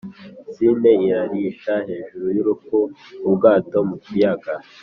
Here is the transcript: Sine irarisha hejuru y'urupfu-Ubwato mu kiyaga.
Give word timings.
Sine 0.53 0.91
irarisha 1.07 1.73
hejuru 1.87 2.25
y'urupfu-Ubwato 2.35 3.77
mu 3.89 3.95
kiyaga. 4.03 4.53